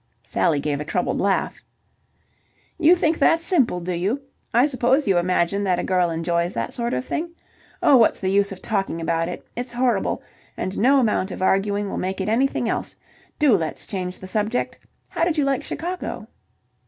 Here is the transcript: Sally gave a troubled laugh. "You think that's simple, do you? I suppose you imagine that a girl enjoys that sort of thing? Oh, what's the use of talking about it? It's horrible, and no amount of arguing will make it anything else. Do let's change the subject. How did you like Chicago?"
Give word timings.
Sally 0.23 0.59
gave 0.59 0.79
a 0.79 0.83
troubled 0.83 1.21
laugh. 1.21 1.61
"You 2.79 2.95
think 2.95 3.19
that's 3.19 3.43
simple, 3.43 3.79
do 3.81 3.91
you? 3.93 4.19
I 4.51 4.65
suppose 4.65 5.07
you 5.07 5.19
imagine 5.19 5.63
that 5.65 5.77
a 5.77 5.83
girl 5.83 6.09
enjoys 6.09 6.53
that 6.53 6.73
sort 6.73 6.95
of 6.95 7.05
thing? 7.05 7.29
Oh, 7.83 7.97
what's 7.97 8.19
the 8.19 8.31
use 8.31 8.51
of 8.51 8.63
talking 8.63 8.99
about 8.99 9.29
it? 9.29 9.45
It's 9.55 9.71
horrible, 9.73 10.23
and 10.57 10.75
no 10.75 10.99
amount 10.99 11.29
of 11.29 11.43
arguing 11.43 11.87
will 11.87 11.99
make 11.99 12.19
it 12.19 12.29
anything 12.29 12.67
else. 12.67 12.95
Do 13.37 13.55
let's 13.55 13.85
change 13.85 14.17
the 14.17 14.25
subject. 14.25 14.79
How 15.07 15.23
did 15.23 15.37
you 15.37 15.45
like 15.45 15.61
Chicago?" 15.63 16.27